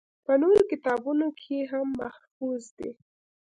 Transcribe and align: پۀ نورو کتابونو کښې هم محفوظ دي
پۀ 0.25 0.33
نورو 0.41 0.61
کتابونو 0.71 1.25
کښې 1.39 1.59
هم 1.71 1.87
محفوظ 2.01 2.63
دي 2.77 2.89